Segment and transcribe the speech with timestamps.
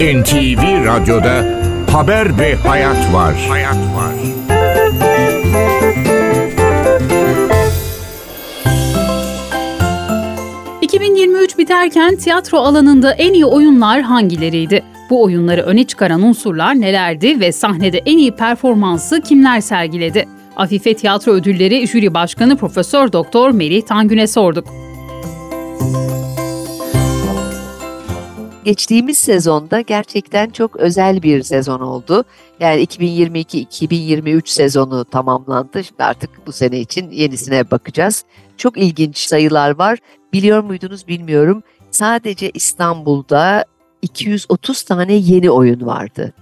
[0.00, 1.44] NTV Radyo'da
[1.92, 3.34] haber ve hayat var.
[3.48, 4.14] Hayat var.
[10.82, 14.84] ...2023 biterken tiyatro alanında en iyi oyunlar hangileriydi?
[15.10, 20.28] Bu oyunları öne çıkaran unsurlar nelerdi ve sahnede en iyi performansı kimler sergiledi?
[20.56, 24.66] Afife Tiyatro Ödülleri Jüri Başkanı Profesör Doktor Melih Tangün'e sorduk.
[28.68, 32.24] Geçtiğimiz sezonda gerçekten çok özel bir sezon oldu.
[32.60, 35.84] Yani 2022-2023 sezonu tamamlandı.
[35.84, 38.24] Şimdi artık bu sene için yenisine bakacağız.
[38.56, 39.98] Çok ilginç sayılar var.
[40.32, 41.62] Biliyor muydunuz bilmiyorum.
[41.90, 43.64] Sadece İstanbul'da
[44.02, 46.32] 230 tane yeni oyun vardı.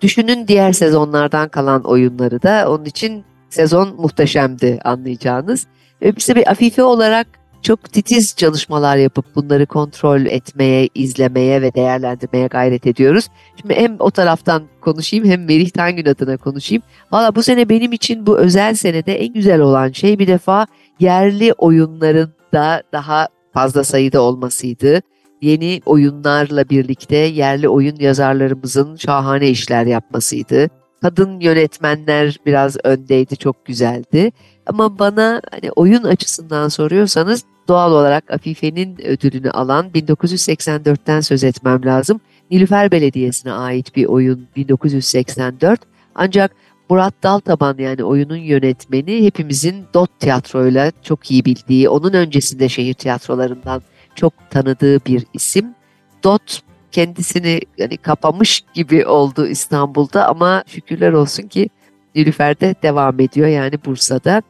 [0.00, 5.66] Düşünün diğer sezonlardan kalan oyunları da onun için sezon muhteşemdi anlayacağınız.
[6.02, 7.26] Ve biz de bir Afife olarak
[7.64, 13.28] çok titiz çalışmalar yapıp bunları kontrol etmeye, izlemeye ve değerlendirmeye gayret ediyoruz.
[13.60, 16.82] Şimdi hem o taraftan konuşayım hem Merih Tangün adına konuşayım.
[17.12, 20.66] Valla bu sene benim için bu özel senede en güzel olan şey bir defa
[21.00, 25.00] yerli oyunların da daha fazla sayıda olmasıydı.
[25.42, 30.68] Yeni oyunlarla birlikte yerli oyun yazarlarımızın şahane işler yapmasıydı.
[31.04, 34.32] Kadın yönetmenler biraz öndeydi, çok güzeldi.
[34.66, 42.20] Ama bana hani oyun açısından soruyorsanız doğal olarak Afife'nin ödülünü alan 1984'ten söz etmem lazım.
[42.50, 45.80] Nilüfer Belediyesi'ne ait bir oyun 1984.
[46.14, 46.50] Ancak
[46.90, 53.82] Murat Daltaban yani oyunun yönetmeni hepimizin Dot tiyatroyla çok iyi bildiği, onun öncesinde şehir tiyatrolarından
[54.14, 55.66] çok tanıdığı bir isim.
[56.22, 56.62] Dot
[56.94, 61.68] kendisini yani kapamış gibi oldu İstanbul'da ama şükürler olsun ki
[62.14, 64.42] Nilüfer'de devam ediyor yani Bursa'da.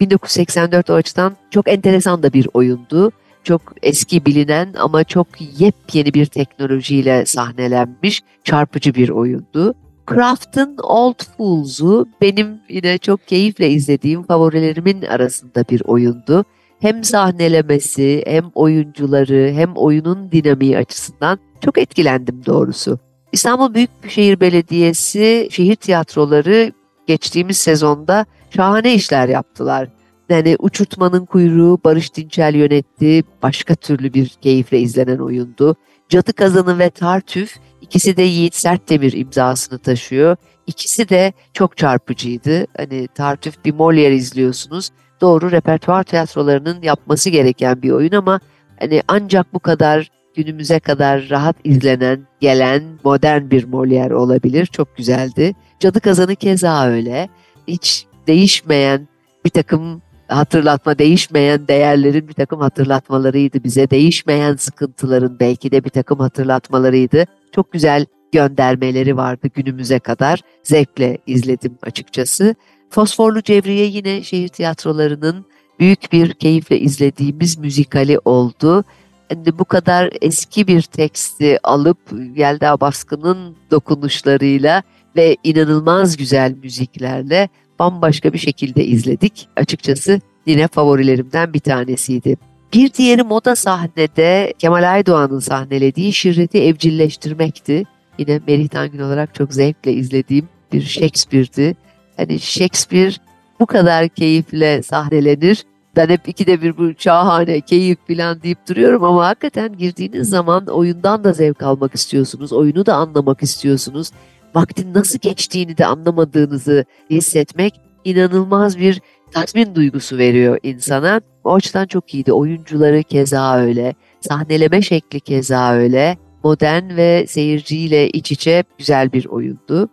[0.00, 3.12] 1984 o açıdan çok enteresan da bir oyundu.
[3.44, 5.26] Çok eski bilinen ama çok
[5.58, 9.74] yepyeni bir teknolojiyle sahnelenmiş çarpıcı bir oyundu.
[10.10, 16.44] Craft'ın Old Fools'u benim yine çok keyifle izlediğim favorilerimin arasında bir oyundu.
[16.80, 22.98] Hem sahnelemesi, hem oyuncuları, hem oyunun dinamiği açısından çok etkilendim doğrusu.
[23.32, 26.72] İstanbul Büyükşehir Belediyesi şehir tiyatroları
[27.06, 29.88] geçtiğimiz sezonda şahane işler yaptılar.
[30.28, 33.24] Yani Uçurtmanın Kuyruğu Barış Dinçel yönetti.
[33.42, 35.76] Başka türlü bir keyifle izlenen oyundu.
[36.08, 40.36] Cadı Kazanı ve Tartüf ikisi de Yiğit Sertdemir imzasını taşıyor.
[40.66, 42.66] İkisi de çok çarpıcıydı.
[42.76, 44.90] Hani Tartüf bir Molière izliyorsunuz.
[45.20, 48.40] Doğru repertuar tiyatrolarının yapması gereken bir oyun ama
[48.80, 54.66] hani ancak bu kadar günümüze kadar rahat izlenen, gelen modern bir Molière olabilir.
[54.66, 55.54] Çok güzeldi.
[55.80, 57.28] Cadı Kazanı keza öyle.
[57.68, 59.08] Hiç değişmeyen
[59.44, 63.90] bir takım hatırlatma, değişmeyen değerlerin bir takım hatırlatmalarıydı bize.
[63.90, 67.24] Değişmeyen sıkıntıların belki de bir takım hatırlatmalarıydı.
[67.52, 70.40] Çok güzel göndermeleri vardı günümüze kadar.
[70.62, 72.54] Zevkle izledim açıkçası.
[72.90, 75.44] Fosforlu Cevriye yine şehir tiyatrolarının
[75.80, 78.84] büyük bir keyifle izlediğimiz müzikali oldu.
[79.30, 81.98] Yani bu kadar eski bir teksti alıp
[82.36, 84.82] Yelda Baskın'ın dokunuşlarıyla
[85.16, 87.48] ve inanılmaz güzel müziklerle
[87.78, 89.48] bambaşka bir şekilde izledik.
[89.56, 92.36] Açıkçası yine favorilerimden bir tanesiydi.
[92.72, 97.84] Bir diğeri moda sahnede Kemal Aydoğan'ın sahnelediği şirreti evcilleştirmekti.
[98.18, 101.76] Yine Merih Tangün olarak çok zevkle izlediğim bir Shakespeare'di.
[102.16, 103.12] Hani Shakespeare
[103.60, 105.64] bu kadar keyifle sahnelenir.
[105.96, 111.24] Ben hep ikide bir bu şahane, keyif falan deyip duruyorum ama hakikaten girdiğiniz zaman oyundan
[111.24, 112.52] da zevk almak istiyorsunuz.
[112.52, 114.10] Oyunu da anlamak istiyorsunuz
[114.56, 119.00] vaktin nasıl geçtiğini de anlamadığınızı hissetmek inanılmaz bir
[119.32, 121.20] tatmin duygusu veriyor insana.
[121.44, 122.32] O açıdan çok iyiydi.
[122.32, 126.18] Oyuncuları keza öyle, sahneleme şekli keza öyle.
[126.44, 129.88] Modern ve seyirciyle iç içe güzel bir oyundu.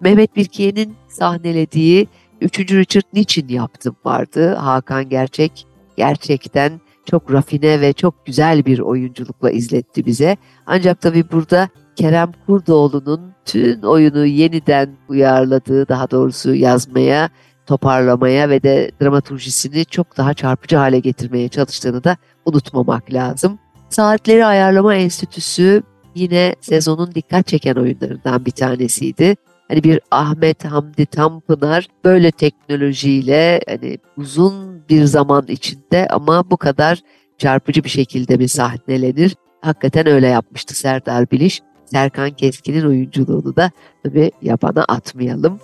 [0.00, 2.08] Mehmet Birkiye'nin sahnelediği
[2.40, 2.58] 3.
[2.58, 4.54] Richard Niçin yaptım vardı.
[4.54, 5.66] Hakan Gerçek
[5.96, 10.36] gerçekten çok rafine ve çok güzel bir oyunculukla izletti bize.
[10.66, 17.30] Ancak tabii burada Kerem Kurdoğlu'nun tüm oyunu yeniden uyarladığı, daha doğrusu yazmaya,
[17.66, 23.58] toparlamaya ve de dramaturjisini çok daha çarpıcı hale getirmeye çalıştığını da unutmamak lazım.
[23.88, 25.82] Saatleri Ayarlama Enstitüsü
[26.14, 29.36] yine sezonun dikkat çeken oyunlarından bir tanesiydi.
[29.68, 37.00] Hani bir Ahmet Hamdi Tanpınar böyle teknolojiyle hani uzun bir zaman içinde ama bu kadar
[37.38, 39.36] çarpıcı bir şekilde mi sahnelenir?
[39.60, 41.60] Hakikaten öyle yapmıştı Serdar Biliş.
[41.86, 43.70] Serkan Keskin'in oyunculuğunu da
[44.04, 45.60] tabii yabana atmayalım.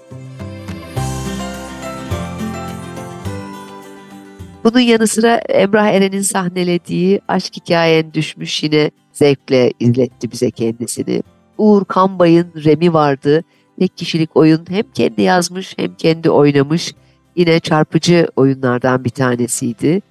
[4.65, 11.23] Bunun yanı sıra Emrah Eren'in sahnelediği Aşk Hikayen Düşmüş yine zevkle izletti bize kendisini.
[11.59, 13.45] Uğur Kambay'ın Remi vardı.
[13.79, 16.95] Tek kişilik oyun hem kendi yazmış hem kendi oynamış.
[17.37, 20.03] Yine çarpıcı oyunlardan bir tanesiydi.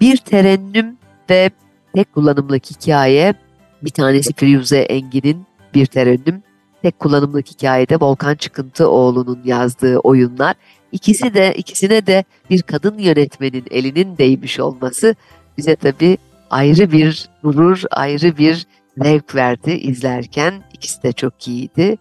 [0.00, 0.96] Bir terennüm
[1.30, 1.50] ve
[1.94, 3.34] tek kullanımlık hikaye.
[3.82, 6.42] Bir tanesi Firuze Engin'in bir terennüm.
[6.82, 10.54] Tek kullanımlık hikayede Volkan Çıkıntıoğlu'nun yazdığı oyunlar.
[10.92, 15.14] İkisi de ikisine de bir kadın yönetmenin elinin değmiş olması
[15.58, 16.18] bize tabii
[16.50, 18.66] ayrı bir gurur, ayrı bir
[18.98, 20.54] zevk verdi izlerken.
[20.72, 21.98] İkisi de çok iyiydi.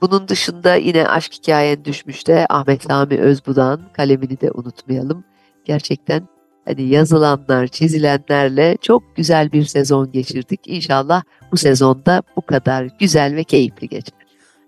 [0.00, 5.24] Bunun dışında yine aşk hikayen düşmüşte Ahmet Sami Özbudan kalemini de unutmayalım.
[5.64, 6.28] Gerçekten
[6.64, 10.60] hani yazılanlar, çizilenlerle çok güzel bir sezon geçirdik.
[10.66, 14.18] İnşallah bu sezonda bu kadar güzel ve keyifli geçer.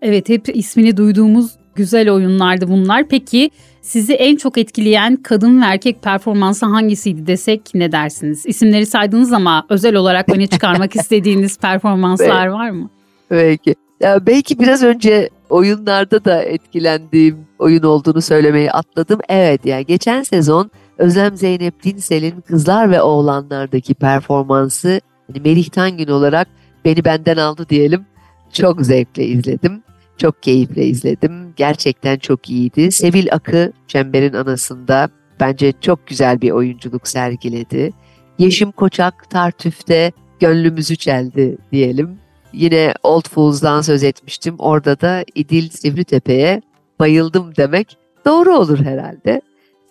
[0.02, 3.08] Evet hep ismini duyduğumuz güzel oyunlardı bunlar.
[3.08, 3.50] Peki
[3.80, 8.46] sizi en çok etkileyen kadın ve erkek performansı hangisiydi desek ne dersiniz?
[8.46, 12.90] İsimleri saydınız ama özel olarak öne çıkarmak istediğiniz performanslar var mı?
[13.30, 13.74] Belki.
[14.02, 19.20] Ya belki biraz önce oyunlarda da etkilendiğim oyun olduğunu söylemeyi atladım.
[19.28, 26.48] Evet yani geçen sezon Özlem Zeynep Dinsel'in Kızlar ve Oğlanlardaki performansı hani Melih Tangün olarak
[26.84, 28.06] beni benden aldı diyelim.
[28.52, 29.82] Çok zevkle izledim.
[30.16, 31.52] Çok keyifle izledim.
[31.56, 32.92] Gerçekten çok iyiydi.
[32.92, 35.08] Sevil Akı Çember'in anasında
[35.40, 37.92] bence çok güzel bir oyunculuk sergiledi.
[38.38, 42.18] Yeşim Koçak Tartüf'te gönlümüzü çeldi diyelim.
[42.52, 44.54] Yine Old Fools'dan söz etmiştim.
[44.58, 46.62] Orada da İdil Sivritepe'ye
[46.98, 49.40] bayıldım demek doğru olur herhalde.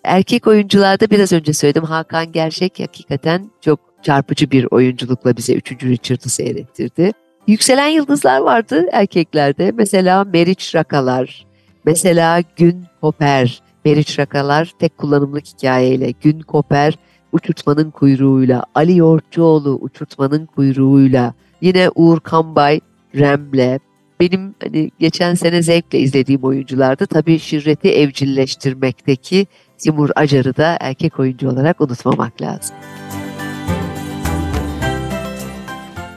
[0.04, 5.72] Erkek oyuncularda biraz önce söyledim Hakan Gerçek hakikaten çok çarpıcı bir oyunculukla bize 3.
[5.72, 7.12] Richard'ı seyrettirdi.
[7.46, 9.72] Yükselen yıldızlar vardı erkeklerde.
[9.74, 11.46] Mesela Meriç Rakalar,
[11.84, 13.62] mesela Gün Koper.
[13.84, 16.94] Meriç Rakalar tek kullanımlık hikayeyle, Gün Koper
[17.32, 22.80] uçurtmanın kuyruğuyla, Ali Yoğurtçuoğlu uçurtmanın kuyruğuyla, yine Uğur Kambay
[23.14, 23.78] Rem'le,
[24.20, 27.06] benim hani geçen sene zevkle izlediğim oyunculardı.
[27.06, 29.46] Tabii şirreti evcilleştirmekteki
[29.78, 32.76] Timur Acar'ı da erkek oyuncu olarak unutmamak lazım.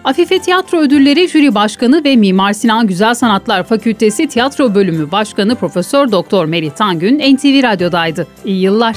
[0.04, 6.12] Afife Tiyatro Ödülleri Jüri Başkanı ve Mimar Sinan Güzel Sanatlar Fakültesi Tiyatro Bölümü Başkanı Profesör
[6.12, 8.28] Doktor Melih Tangün NTV Radyo'daydı.
[8.46, 8.96] İyi yıllar.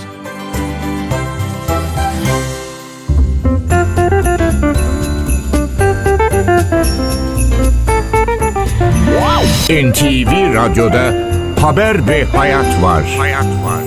[9.69, 11.15] NTV Radyo'da
[11.61, 13.03] Haber ve Hayat var.
[13.19, 13.83] Hayat var.